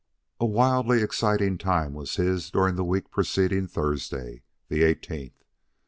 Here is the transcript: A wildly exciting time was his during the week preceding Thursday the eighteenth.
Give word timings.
A 0.39 0.47
wildly 0.47 1.03
exciting 1.03 1.59
time 1.59 1.93
was 1.93 2.15
his 2.15 2.49
during 2.49 2.73
the 2.75 2.83
week 2.83 3.11
preceding 3.11 3.67
Thursday 3.67 4.41
the 4.67 4.81
eighteenth. 4.81 5.43